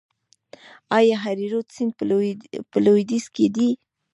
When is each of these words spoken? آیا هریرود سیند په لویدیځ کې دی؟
آیا 0.97 1.15
هریرود 1.25 1.67
سیند 1.75 1.91
په 2.73 2.77
لویدیځ 2.85 3.25
کې 3.35 3.45
دی؟ 3.55 3.69